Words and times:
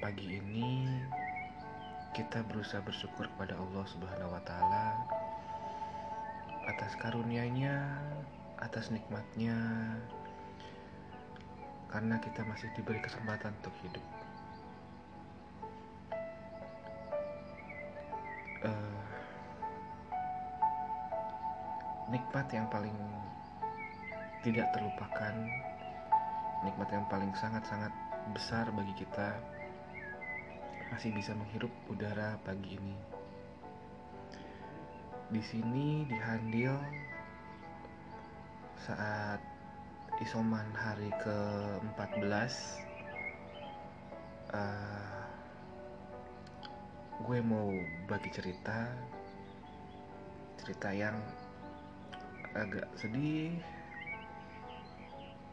Pagi 0.00 0.40
ini 0.40 0.88
kita 2.16 2.40
berusaha 2.48 2.80
bersyukur 2.80 3.28
kepada 3.36 3.52
Allah 3.52 3.84
Subhanahu 3.84 4.32
wa 4.32 4.40
taala 4.48 4.96
atas 6.72 6.96
karunia-Nya, 6.96 8.00
atas 8.64 8.88
nikmatnya 8.88 9.60
karena 11.92 12.16
kita 12.16 12.40
masih 12.48 12.72
diberi 12.72 12.96
kesempatan 13.04 13.52
untuk 13.60 13.76
hidup. 13.84 14.06
Uh, 18.64 19.04
nikmat 22.08 22.48
yang 22.56 22.64
paling 22.72 22.96
tidak 24.40 24.64
terlupakan, 24.72 25.36
nikmat 26.64 26.88
yang 26.88 27.04
paling 27.12 27.36
sangat-sangat 27.36 27.92
besar 28.32 28.64
bagi 28.72 28.96
kita 28.96 29.59
masih 30.90 31.14
bisa 31.14 31.32
menghirup 31.38 31.70
udara 31.86 32.36
pagi 32.42 32.74
ini. 32.76 32.96
Di 35.30 35.42
sini 35.42 36.04
di 36.10 36.18
Handil 36.18 36.74
saat 38.74 39.38
isoman 40.18 40.66
hari 40.74 41.08
ke-14 41.22 42.52
uh, 44.52 45.22
gue 47.24 47.38
mau 47.40 47.70
bagi 48.10 48.28
cerita 48.34 48.90
cerita 50.60 50.92
yang 50.92 51.16
agak 52.52 52.90
sedih 52.98 53.54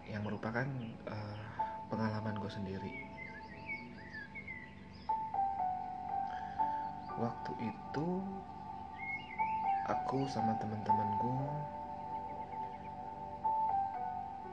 yang 0.10 0.24
merupakan 0.24 0.66
uh, 1.08 1.38
pengalaman 1.88 2.36
gue 2.40 2.52
sendiri. 2.52 3.07
Waktu 7.18 7.52
itu 7.66 8.08
aku 9.90 10.30
sama 10.30 10.54
teman-teman 10.62 11.10
gue 11.18 11.42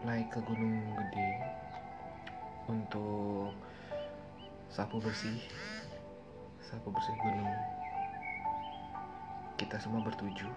naik 0.09 0.33
ke 0.33 0.41
Gunung 0.49 0.81
Gede 0.97 1.31
untuk 2.73 3.53
sapu 4.73 4.97
bersih, 4.97 5.45
sapu 6.65 6.89
bersih 6.89 7.13
gunung. 7.21 7.53
Kita 9.61 9.77
semua 9.77 10.01
bertujuh 10.01 10.53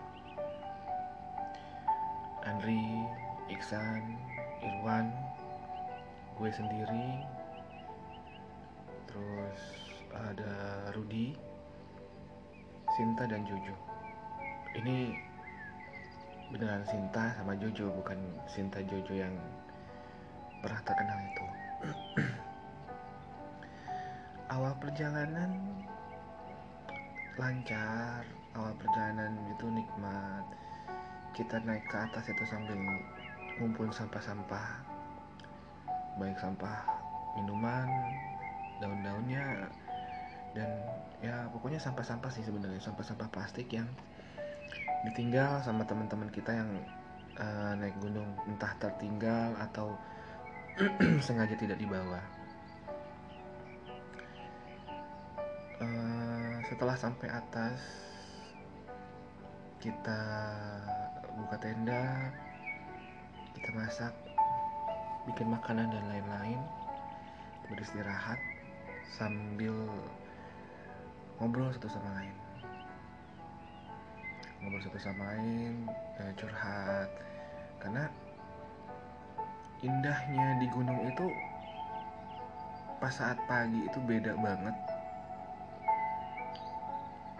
Andri, 2.47 3.03
Iksan, 3.52 4.16
Irwan, 4.63 5.11
gue 6.39 6.50
sendiri, 6.55 7.28
terus 9.11 9.61
ada 10.16 10.55
Rudi, 10.95 11.35
Sinta 12.98 13.30
dan 13.30 13.45
Jojo. 13.45 13.78
Ini 14.73 15.14
beneran 16.50 16.81
Sinta 16.90 17.30
sama 17.38 17.53
Jojo, 17.53 17.94
bukan 17.94 18.17
Sinta 18.50 18.81
Jojo 18.81 19.13
yang 19.13 19.38
pernah 20.66 20.81
terkenal 20.81 21.19
itu. 21.22 21.46
awal 24.57 24.74
perjalanan 24.81 25.62
lancar, 27.38 28.25
awal 28.57 28.74
perjalanan 28.81 29.38
itu 29.53 29.66
nikmat 29.69 30.46
kita 31.38 31.62
naik 31.62 31.86
ke 31.86 31.97
atas 32.02 32.25
itu 32.34 32.44
sambil 32.50 32.74
ngumpulin 33.62 33.94
sampah-sampah 33.94 34.81
baik 36.18 36.34
sampah 36.41 36.81
minuman 37.38 37.86
daun-daunnya 38.81 39.69
dan 40.57 40.69
ya 41.22 41.50
pokoknya 41.50 41.81
sampah-sampah 41.81 42.29
sih 42.33 42.45
sebenarnya. 42.45 42.81
Sampah-sampah 42.81 43.29
plastik 43.33 43.73
yang 43.73 43.89
ditinggal 45.05 45.61
sama 45.61 45.85
teman-teman 45.85 46.29
kita 46.33 46.53
yang 46.53 46.69
uh, 47.38 47.73
naik 47.78 47.95
gunung 48.01 48.28
entah 48.50 48.73
tertinggal 48.81 49.53
atau 49.61 49.94
sengaja 51.25 51.57
tidak 51.57 51.77
dibawa. 51.77 52.22
Uh, 55.77 56.57
setelah 56.66 56.97
sampai 56.97 57.29
atas 57.29 57.79
kita 59.77 60.22
buka 61.38 61.56
tenda 61.61 62.33
kita 63.53 63.69
masak 63.77 64.13
bikin 65.29 65.53
makanan 65.53 65.85
dan 65.94 66.03
lain-lain 66.09 66.57
beristirahat 67.69 68.41
sambil 69.06 69.85
ngobrol 71.38 71.70
satu 71.70 71.86
sama 71.86 72.09
lain. 72.18 72.36
Ngobrol 74.62 74.81
satu 74.81 74.98
sama 74.98 75.22
lain 75.34 75.86
eh, 76.18 76.34
curhat. 76.34 77.09
Karena 77.78 78.09
indahnya 79.86 80.58
di 80.58 80.68
gunung 80.74 80.98
itu 81.06 81.30
pas 82.98 83.14
saat 83.14 83.38
pagi 83.46 83.86
itu 83.86 84.00
beda 84.02 84.34
banget. 84.42 84.75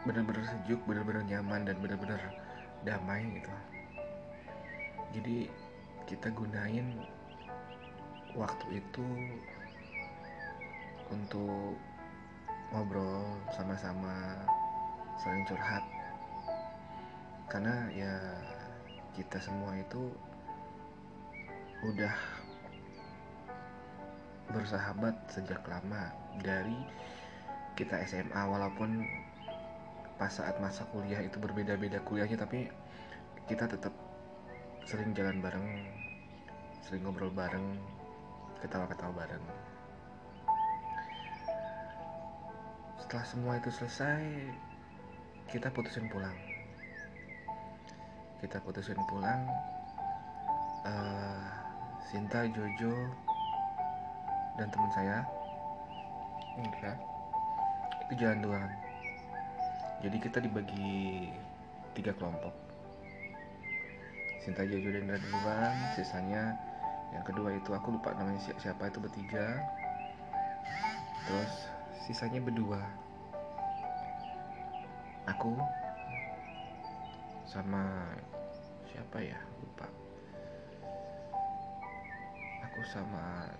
Benar-benar 0.06 0.46
sejuk 0.46 0.80
benar-benar 0.86 1.26
nyaman 1.26 1.66
dan 1.66 1.76
benar-benar 1.82 2.22
damai 2.86 3.26
gitu. 3.34 3.50
Jadi 5.18 5.50
kita 6.06 6.30
gunain 6.30 7.02
waktu 8.38 8.78
itu 8.78 9.08
untuk 11.10 11.74
ngobrol 12.72 13.24
sama-sama 13.56 14.44
saling 15.20 15.46
curhat. 15.48 15.84
Karena 17.48 17.88
ya 17.96 18.14
kita 19.16 19.40
semua 19.40 19.72
itu 19.80 20.12
udah 21.88 22.16
bersahabat 24.52 25.16
sejak 25.32 25.64
lama. 25.68 26.12
Dari 26.44 26.78
kita 27.78 28.02
SMA 28.06 28.42
walaupun 28.46 29.06
pas 30.18 30.34
saat 30.34 30.58
masa 30.58 30.82
kuliah 30.90 31.22
itu 31.22 31.38
berbeda-beda 31.38 32.02
kuliahnya 32.02 32.42
tapi 32.42 32.66
kita 33.46 33.70
tetap 33.70 33.94
sering 34.82 35.14
jalan 35.14 35.38
bareng 35.46 35.86
sering 36.82 37.06
ngobrol 37.06 37.30
bareng 37.30 37.78
ketawa-ketawa 38.66 39.14
bareng 39.14 39.46
setelah 43.08 43.24
semua 43.24 43.56
itu 43.56 43.72
selesai 43.72 44.20
kita 45.48 45.72
putusin 45.72 46.12
pulang. 46.12 46.36
Kita 48.44 48.60
putusin 48.60 49.00
pulang 49.08 49.48
uh, 50.84 51.48
Sinta 52.04 52.44
Jojo 52.52 52.92
dan 54.60 54.68
teman 54.68 54.92
saya. 54.92 55.24
Enggak 56.60 57.00
itu 58.04 58.14
jalan 58.20 58.44
duluan. 58.44 58.72
Jadi 60.04 60.18
kita 60.20 60.44
dibagi 60.44 61.32
tiga 61.96 62.12
kelompok. 62.12 62.52
Sinta 64.44 64.68
Jojo 64.68 64.92
dan 64.92 65.16
duluan. 65.16 65.76
Sisanya 65.96 66.60
yang 67.16 67.24
kedua 67.24 67.56
itu 67.56 67.72
aku 67.72 67.96
lupa 67.96 68.12
namanya 68.20 68.52
siapa 68.60 68.92
itu 68.92 69.00
bertiga. 69.00 69.64
Terus 71.24 71.72
sisanya 72.04 72.40
berdua 72.40 73.07
aku 75.28 75.52
sama 77.44 77.84
siapa 78.88 79.18
ya? 79.20 79.40
Lupa. 79.60 79.88
Aku 82.72 82.80
sama 82.88 83.52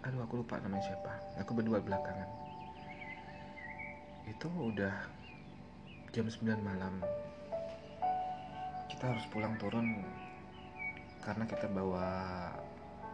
aduh 0.00 0.24
aku 0.24 0.40
lupa 0.40 0.56
namanya 0.62 0.94
siapa. 0.94 1.12
Aku 1.42 1.52
berdua 1.52 1.82
belakangan. 1.82 2.30
Itu 4.30 4.48
udah 4.48 4.94
jam 6.14 6.26
9 6.26 6.46
malam. 6.62 7.02
Kita 8.88 9.10
harus 9.10 9.26
pulang 9.30 9.54
turun 9.58 10.02
karena 11.20 11.44
kita 11.44 11.66
bawa 11.68 12.06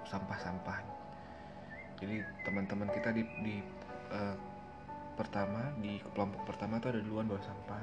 sampah-sampah. 0.06 0.78
Jadi 1.96 2.22
teman-teman 2.44 2.88
kita 2.92 3.10
di, 3.10 3.22
di 3.42 3.56
uh, 4.12 4.36
pertama 5.16 5.72
di 5.80 5.98
kelompok 6.12 6.44
pertama 6.44 6.76
tuh 6.76 6.92
ada 6.92 7.00
duluan 7.00 7.24
bawa 7.24 7.40
sampah. 7.40 7.82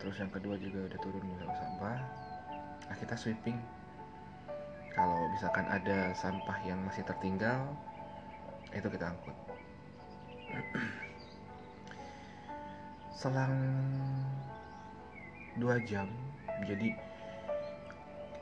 Terus 0.00 0.16
yang 0.16 0.32
kedua 0.32 0.56
juga 0.56 0.88
udah 0.88 1.00
turun 1.04 1.22
bawa 1.22 1.54
sampah. 1.54 1.98
Nah 2.88 2.96
kita 2.96 3.14
sweeping. 3.14 3.60
Kalau 4.96 5.28
misalkan 5.36 5.68
ada 5.68 6.16
sampah 6.16 6.56
yang 6.64 6.80
masih 6.88 7.04
tertinggal 7.04 7.68
itu 8.72 8.88
kita 8.88 9.12
angkut. 9.12 9.36
Selang 13.20 13.56
dua 15.60 15.76
jam 15.84 16.08
jadi 16.64 16.96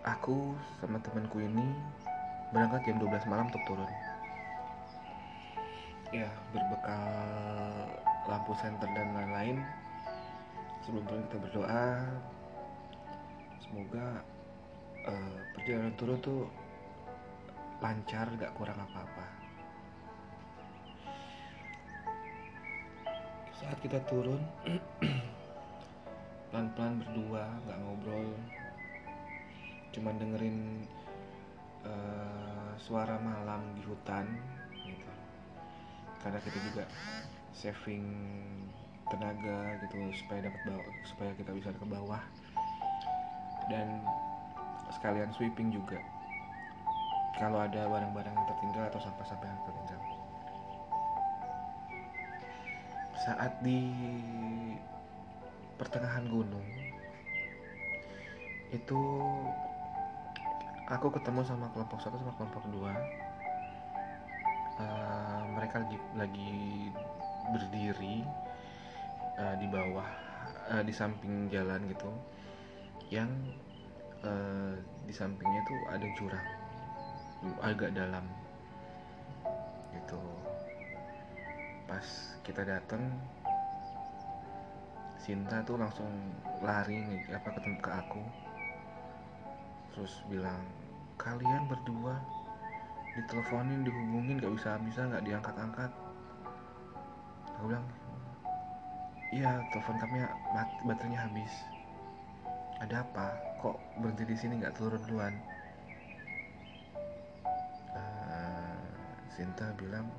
aku 0.07 0.55
sama 0.79 1.03
temanku 1.03 1.43
ini 1.43 1.67
berangkat 2.55 2.87
jam 2.87 3.03
12 3.03 3.31
malam 3.31 3.51
untuk 3.51 3.63
turun 3.67 3.91
ya 6.15 6.31
berbekal 6.55 7.91
lampu 8.31 8.55
senter 8.63 8.87
dan 8.95 9.11
lain-lain. 9.19 9.59
Sebelum 10.87 11.03
turun 11.11 11.25
kita 11.27 11.39
berdoa 11.43 11.87
semoga 13.59 14.23
uh, 15.11 15.37
perjalanan 15.59 15.95
turun 15.99 16.19
tuh 16.23 16.47
lancar 17.83 18.31
gak 18.39 18.55
kurang 18.55 18.79
apa-apa. 18.79 19.27
Saat 23.59 23.79
kita 23.83 23.99
turun 24.07 24.39
pelan-pelan 26.55 27.03
berdua 27.03 27.43
nggak 27.67 27.79
ngobrol. 27.83 28.31
Cuma 29.91 30.15
dengerin 30.15 30.87
uh, 31.83 32.71
suara 32.79 33.19
malam 33.19 33.75
di 33.75 33.83
hutan 33.83 34.54
karena 36.25 36.41
kita 36.41 36.59
juga 36.73 36.85
saving 37.53 38.09
tenaga 39.13 39.77
gitu 39.85 39.97
supaya 40.25 40.49
dapat 40.49 40.61
bawa 40.65 40.85
supaya 41.05 41.31
kita 41.37 41.51
bisa 41.53 41.69
ke 41.71 41.85
bawah. 41.85 42.23
Dan 43.69 44.01
sekalian 44.89 45.29
sweeping 45.37 45.69
juga. 45.69 46.01
Kalau 47.37 47.61
ada 47.61 47.85
barang-barang 47.91 48.33
yang 48.33 48.49
tertinggal 48.49 48.85
atau 48.89 49.01
sampah-sampah 49.05 49.49
yang 49.49 49.63
tertinggal. 49.69 50.01
Saat 53.25 53.53
di 53.61 53.81
pertengahan 55.77 56.25
gunung 56.31 56.69
itu 58.71 59.01
aku 60.91 61.09
ketemu 61.15 61.41
sama 61.47 61.71
kelompok 61.73 61.99
satu 62.03 62.19
sama 62.21 62.35
kelompok 62.37 62.65
dua 62.71 62.93
uh, 64.81 65.41
mereka 65.55 65.83
lagi 65.83 65.99
lagi 66.17 66.55
berdiri 67.53 68.17
uh, 69.39 69.55
di 69.59 69.67
bawah 69.69 70.09
uh, 70.73 70.83
di 70.83 70.93
samping 70.95 71.51
jalan 71.53 71.85
gitu 71.91 72.11
yang 73.13 73.31
uh, 74.25 74.75
di 75.05 75.13
sampingnya 75.15 75.61
itu 75.61 75.75
ada 75.93 76.07
jurang 76.17 76.49
agak 77.61 77.93
dalam 77.93 78.25
gitu. 79.93 80.21
Pas 81.85 82.07
kita 82.41 82.65
datang 82.65 83.13
Sinta 85.25 85.65
tuh 85.65 85.81
langsung 85.81 86.09
lari 86.61 87.01
nih 87.01 87.33
apa 87.33 87.49
ketemu 87.57 87.81
ke 87.81 87.91
aku 87.97 88.25
terus 89.97 90.21
bilang 90.29 90.61
kalian 91.17 91.65
berdua 91.65 92.21
diteleponin 93.15 93.87
dihubungin 93.87 94.43
gak 94.43 94.55
bisa 94.55 94.79
bisa 94.83 95.01
nggak 95.07 95.25
diangkat-angkat 95.25 95.91
aku 97.55 97.65
bilang 97.71 97.87
iya 99.31 99.63
telepon 99.71 99.97
kami 99.99 100.19
mati, 100.55 100.75
baterainya 100.87 101.21
habis 101.23 101.53
ada 102.83 103.07
apa 103.07 103.39
kok 103.63 103.79
berhenti 104.03 104.27
di 104.27 104.37
sini 104.37 104.61
nggak 104.61 104.75
turun 104.75 105.01
duluan 105.07 105.35
uh, 107.95 108.83
Sinta 109.31 109.71
bilang 109.79 110.11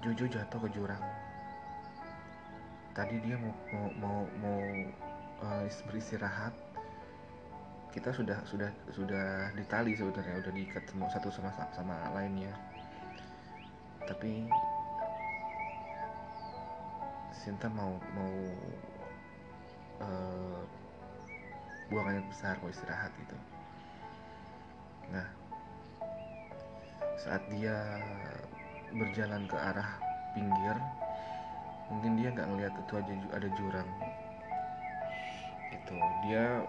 Jojo 0.00 0.24
jatuh 0.32 0.64
ke 0.64 0.68
jurang. 0.72 1.04
Tadi 2.96 3.20
dia 3.20 3.36
mau 3.36 3.52
mau 3.68 3.84
mau, 4.00 4.20
mau 4.40 4.60
uh, 5.44 5.68
beristirahat. 5.92 6.56
Kita 7.90 8.14
sudah 8.14 8.38
sudah 8.46 8.70
sudah 8.94 9.50
ditali 9.58 9.98
sebenarnya, 9.98 10.40
udah 10.46 10.52
diikat 10.54 10.84
satu 11.10 11.28
sama 11.30 11.50
sama 11.74 11.96
lainnya. 12.14 12.54
Tapi 14.06 14.46
Sinta 17.34 17.72
mau 17.72 17.96
mau 18.12 18.34
uh, 20.04 20.60
buang 21.88 22.06
air 22.12 22.22
besar 22.28 22.54
mau 22.60 22.68
istirahat 22.68 23.10
gitu. 23.16 23.36
Nah, 25.10 25.26
saat 27.20 27.42
dia 27.50 27.74
berjalan 28.94 29.44
ke 29.46 29.56
arah 29.56 29.90
pinggir 30.34 30.76
mungkin 31.90 32.16
dia 32.18 32.28
nggak 32.30 32.48
ngeliat 32.48 32.74
itu 32.74 32.92
aja 32.94 33.12
ada 33.34 33.48
jurang 33.58 33.88
itu 35.74 35.96
dia 36.26 36.62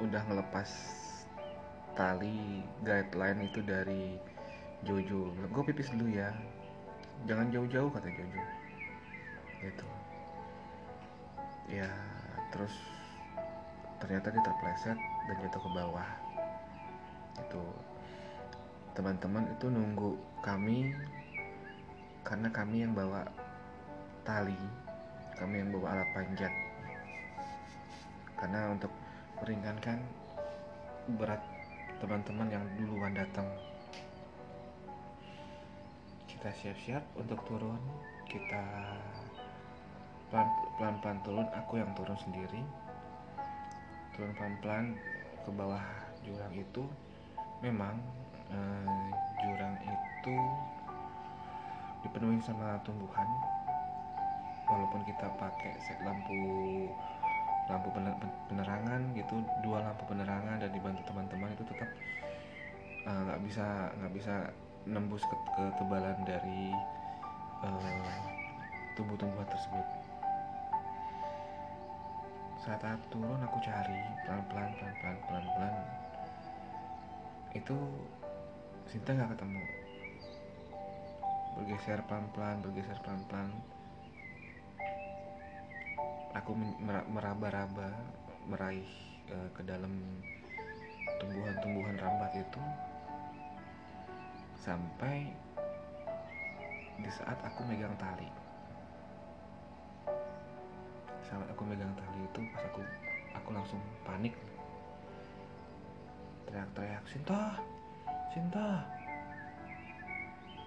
udah 0.00 0.22
ngelepas 0.28 0.70
tali 1.96 2.60
guideline 2.84 3.48
itu 3.48 3.60
dari 3.64 4.20
Jojo. 4.84 5.32
Gue 5.50 5.62
pipis 5.72 5.88
dulu 5.96 6.12
ya. 6.12 6.30
Jangan 7.24 7.48
jauh-jauh 7.48 7.88
kata 7.88 8.08
Jojo. 8.12 8.42
Gitu. 9.64 9.88
Ya 11.72 11.90
terus 12.52 12.72
ternyata 13.98 14.28
dia 14.30 14.42
terpleset 14.44 14.98
dan 15.00 15.36
jatuh 15.40 15.60
ke 15.64 15.70
bawah. 15.72 16.08
Itu 17.40 17.62
teman-teman 18.92 19.44
itu 19.52 19.66
nunggu 19.68 20.16
kami 20.44 20.92
karena 22.24 22.48
kami 22.52 22.84
yang 22.84 22.92
bawa 22.96 23.28
tali 24.24 24.56
kami 25.36 25.60
yang 25.60 25.68
bawa 25.72 25.96
alat 25.96 26.08
panjat. 26.16 26.52
Karena 28.36 28.72
untuk 28.72 28.92
meringankan 29.40 30.00
berat 31.20 31.42
teman-teman 32.00 32.48
yang 32.48 32.64
duluan 32.80 33.12
datang. 33.12 33.44
Kita 36.24 36.48
siap-siap 36.52 37.04
untuk 37.20 37.40
turun. 37.44 37.80
Kita 38.24 38.62
pelan-pelan 40.80 41.20
turun. 41.24 41.46
Aku 41.64 41.80
yang 41.80 41.92
turun 41.92 42.16
sendiri. 42.16 42.62
Turun 44.16 44.32
pelan-pelan 44.36 44.96
ke 45.44 45.50
bawah 45.52 45.84
jurang 46.24 46.52
itu. 46.56 46.84
Memang 47.60 48.00
eh, 48.52 49.08
jurang 49.44 49.76
itu 49.84 50.36
dipenuhi 52.04 52.40
sama 52.40 52.80
tumbuhan. 52.84 53.28
Walaupun 54.66 55.06
kita 55.06 55.30
pakai 55.38 55.78
set 55.78 56.02
lampu 56.02 56.90
lampu 57.66 57.90
penerangan 58.46 59.00
gitu 59.18 59.42
dua 59.66 59.82
lampu 59.82 60.06
penerangan 60.06 60.62
dan 60.62 60.70
dibantu 60.70 61.02
teman-teman 61.10 61.50
itu 61.50 61.64
tetap 61.66 61.90
eh, 63.06 63.20
nggak 63.26 63.38
uh, 63.38 63.42
bisa 63.42 63.66
nggak 63.98 64.12
bisa 64.14 64.34
nembus 64.86 65.22
ke 65.26 65.36
ketebalan 65.58 66.14
dari 66.22 66.70
uh, 67.66 68.14
tumbuh-tumbuhan 68.94 69.48
tersebut. 69.50 69.86
Saat 72.62 72.82
turun 73.10 73.42
aku 73.42 73.58
cari 73.62 73.98
pelan-pelan 74.26 74.70
pelan-pelan 74.78 75.16
pelan-pelan. 75.26 75.74
Itu 77.54 77.78
Sinta 78.86 79.10
nggak 79.10 79.34
ketemu. 79.34 79.62
Bergeser 81.58 81.98
pelan-pelan 82.06 82.62
bergeser 82.62 82.98
pelan-pelan 83.02 83.50
aku 86.36 86.52
meraba-raba 87.08 87.96
meraih 88.44 88.88
uh, 89.32 89.48
ke 89.56 89.64
dalam 89.64 90.04
tumbuhan-tumbuhan 91.16 91.96
rambat 91.96 92.32
itu 92.36 92.62
sampai 94.60 95.32
di 97.00 97.10
saat 97.12 97.38
aku 97.40 97.60
megang 97.64 97.96
tali. 97.96 98.28
Saat 101.24 101.48
aku 101.48 101.62
megang 101.64 101.92
tali 101.96 102.20
itu 102.20 102.40
pas 102.52 102.62
aku 102.68 102.80
aku 103.32 103.48
langsung 103.56 103.80
panik. 104.04 104.36
Teriak-teriak 106.46 107.04
Sinta! 107.10 107.58
Sinta! 108.30 108.84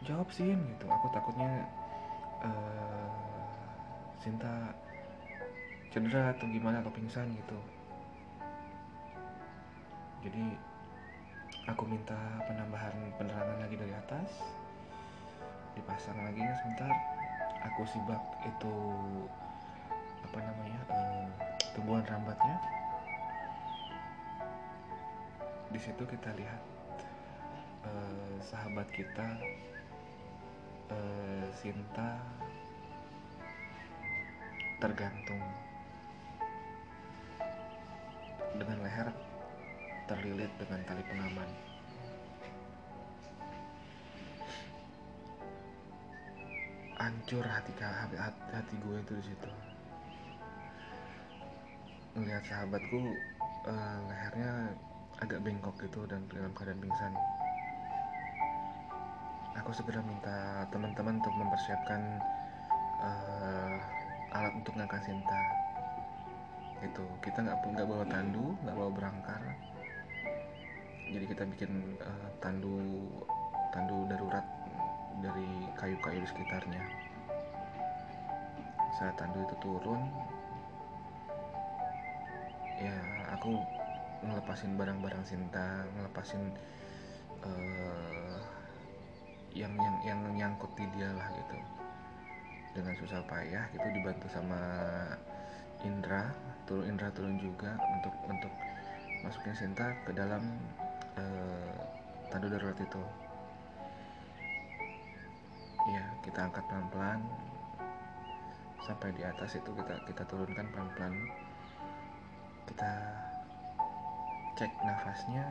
Jawab 0.03 0.27
sin 0.31 0.59
gitu. 0.75 0.85
Aku 0.89 1.07
takutnya 1.11 1.67
uh, 2.43 3.07
Sinta 4.19 4.75
cedera 5.89 6.37
atau 6.37 6.45
gimana 6.45 6.85
atau 6.85 6.93
pingsan 6.93 7.33
gitu. 7.33 7.57
Jadi 10.21 10.45
aku 11.65 11.83
minta 11.89 12.17
penambahan 12.45 12.93
penerangan 13.17 13.57
lagi 13.57 13.75
dari 13.79 13.93
atas. 13.97 14.29
Dipasang 15.73 16.19
lagi 16.21 16.41
ya 16.45 16.53
sebentar. 16.61 16.91
Aku 17.73 17.81
sibak 17.89 18.21
itu 18.45 18.75
apa 20.29 20.39
namanya 20.45 20.79
uh, 20.93 21.27
tumbuhan 21.73 22.05
rambatnya. 22.05 22.57
Di 25.73 25.79
situ 25.81 26.03
kita 26.05 26.29
lihat 26.37 26.61
uh, 27.89 28.35
sahabat 28.45 28.85
kita 28.93 29.27
uh, 30.93 31.45
Sinta 31.57 32.21
tergantung 34.79 35.43
dengan 38.57 38.77
leher 38.81 39.09
terlilit 40.09 40.51
dengan 40.57 40.79
tali 40.89 41.03
pengaman. 41.05 41.49
Hancur 46.99 47.45
hati 47.45 47.71
hati, 47.77 48.15
hati 48.51 48.73
gue 48.81 48.97
itu 48.99 49.13
di 49.21 49.23
situ. 49.31 49.49
Melihat 52.17 52.43
sahabatku 52.49 52.99
uh, 53.69 53.99
lehernya 54.09 54.51
agak 55.21 55.39
bengkok 55.45 55.75
gitu 55.83 56.03
dan 56.09 56.25
dalam 56.33 56.51
keadaan 56.57 56.79
pingsan. 56.81 57.13
Aku 59.63 59.71
segera 59.75 59.99
minta 60.03 60.65
teman-teman 60.71 61.19
untuk 61.19 61.35
mempersiapkan 61.35 62.01
uh, 63.03 63.75
alat 64.33 64.53
untuk 64.55 64.73
ngangkat 64.75 65.01
Sinta. 65.03 65.58
Gitu. 66.99 67.31
Kita 67.31 67.39
nggak 67.39 67.57
nggak 67.63 67.87
bawa 67.87 68.05
tandu, 68.11 68.45
nggak 68.59 68.75
bawa 68.75 68.91
berangkar. 68.91 69.41
Jadi 71.09 71.25
kita 71.25 71.43
bikin 71.47 71.71
uh, 72.03 72.29
tandu 72.43 72.75
tandu 73.71 74.03
darurat 74.11 74.43
dari 75.23 75.47
kayu-kayu 75.79 76.19
di 76.19 76.27
sekitarnya. 76.27 76.83
Saat 78.99 79.15
tandu 79.15 79.47
itu 79.47 79.55
turun, 79.63 80.01
ya 82.83 82.95
aku 83.31 83.55
ngelepasin 84.19 84.75
barang-barang 84.75 85.23
Sinta 85.23 85.87
ngelepasin 85.95 86.51
uh, 87.47 88.37
yang 89.55 89.71
yang 89.79 89.95
yang 90.03 90.21
nyangkut 90.35 90.69
di 90.75 90.83
dia 90.93 91.09
lah 91.15 91.31
gitu 91.31 91.57
dengan 92.75 92.93
susah 92.99 93.23
payah 93.25 93.65
gitu 93.71 93.87
dibantu 93.95 94.27
sama 94.29 94.59
Indra 95.81 96.35
turun 96.69 96.85
Indra 96.85 97.09
turun 97.09 97.41
juga 97.41 97.73
untuk 97.97 98.13
untuk 98.29 98.53
masukin 99.25 99.57
Sinta 99.57 99.89
ke 100.05 100.13
dalam 100.13 100.45
uh, 101.17 101.73
tanda 102.29 102.45
darurat 102.45 102.77
itu. 102.77 103.01
Ya 105.89 106.05
kita 106.21 106.45
angkat 106.45 106.61
pelan-pelan. 106.69 107.25
Sampai 108.85 109.09
di 109.17 109.25
atas 109.25 109.57
itu 109.57 109.69
kita 109.73 109.97
kita 110.05 110.23
turunkan 110.29 110.69
pelan-pelan. 110.69 111.13
Kita 112.69 112.91
cek 114.61 114.69
nafasnya. 114.85 115.45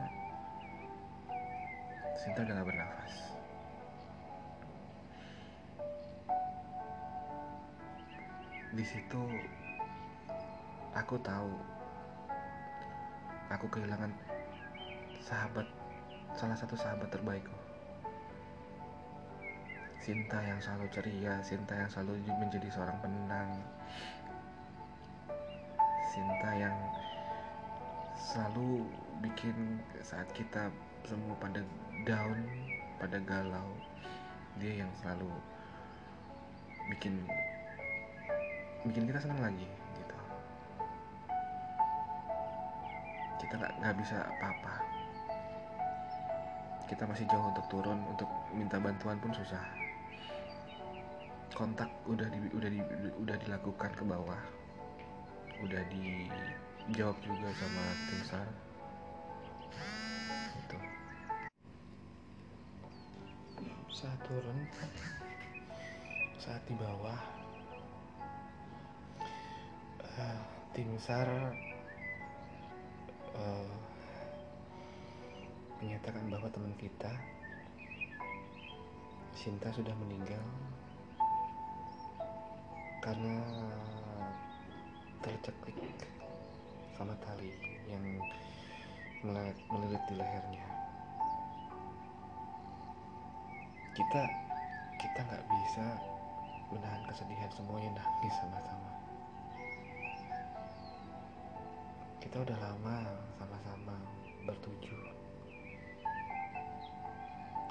Sinta 2.15 2.47
udah 2.47 2.63
gak 2.63 2.67
bernafas. 2.67 3.13
Di 8.71 8.85
situ 8.87 9.21
aku 10.99 11.15
tahu. 11.23 11.55
Aku 13.55 13.65
kehilangan 13.71 14.11
sahabat 15.23 15.65
salah 16.35 16.59
satu 16.59 16.75
sahabat 16.75 17.07
terbaikku. 17.09 17.55
Sinta 19.99 20.39
yang 20.43 20.59
selalu 20.63 20.87
ceria 20.91 21.33
Sinta 21.43 21.75
yang 21.75 21.89
selalu 21.91 22.19
menjadi 22.27 22.67
seorang 22.69 22.99
penenang. 22.99 23.49
Sinta 26.11 26.51
yang 26.53 26.75
selalu 28.19 28.83
bikin 29.23 29.79
saat 30.03 30.27
kita 30.35 30.67
semua 31.07 31.33
pada 31.39 31.63
down 32.03 32.43
pada 32.99 33.17
galau 33.23 33.71
dia 34.59 34.83
yang 34.83 34.91
selalu 34.99 35.31
bikin 36.91 37.23
bikin 38.83 39.07
kita 39.07 39.23
senang 39.23 39.39
lagi 39.39 39.67
kita 43.39 43.53
nggak 43.55 43.73
nggak 43.79 43.95
bisa 43.97 44.17
apa-apa. 44.19 44.75
Kita 46.91 47.03
masih 47.07 47.25
jauh 47.31 47.47
untuk 47.47 47.65
turun 47.71 47.99
untuk 48.11 48.29
minta 48.51 48.75
bantuan 48.77 49.17
pun 49.23 49.31
susah. 49.31 49.63
Kontak 51.55 51.89
udah 52.05 52.27
di, 52.29 52.39
udah 52.51 52.69
di, 52.69 52.79
udah 53.19 53.35
dilakukan 53.39 53.91
ke 53.95 54.03
bawah. 54.03 54.41
Udah 55.63 55.81
di 55.87 56.27
jawab 56.93 57.15
juga 57.23 57.47
sama 57.55 57.83
tim 58.09 58.21
SAR. 58.27 58.49
Itu 60.59 60.77
saat 63.89 64.19
turun 64.23 64.57
saat 66.39 66.63
di 66.63 66.75
bawah 66.79 67.19
uh, 69.99 70.39
tim 70.71 70.95
SAR 70.95 71.51
uh, 73.39 73.71
menyatakan 75.79 76.27
bahwa 76.27 76.51
teman 76.51 76.75
kita 76.75 77.11
Sinta 79.39 79.71
sudah 79.71 79.95
meninggal 79.95 80.43
karena 82.99 83.39
tercekik 85.23 85.79
sama 86.99 87.15
tali 87.23 87.55
yang 87.87 88.03
melilit 89.71 90.03
di 90.11 90.15
lehernya. 90.19 90.67
Kita 93.95 94.21
kita 94.99 95.19
nggak 95.23 95.45
bisa 95.47 95.85
menahan 96.75 97.03
kesedihan 97.07 97.51
semuanya 97.55 97.95
nangis 97.95 98.35
sama-sama. 98.43 98.88
Kita 102.19 102.35
udah 102.45 102.57
lama 102.61 102.97
sama-sama 103.39 103.95
bertuju. 104.45 104.99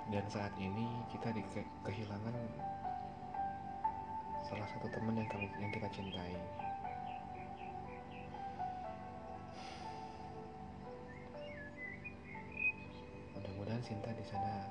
Dan 0.08 0.24
saat 0.32 0.52
ini 0.56 0.88
kita 1.12 1.30
di 1.36 1.44
kehilangan 1.84 2.36
salah 4.48 4.68
satu 4.72 4.88
teman 4.88 5.20
yang 5.20 5.28
kami 5.28 5.46
yang 5.60 5.72
kita 5.72 5.88
cintai. 5.92 6.34
Sinta 13.78 14.10
di 14.12 14.26
sana 14.26 14.68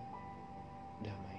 damai. 1.01 1.36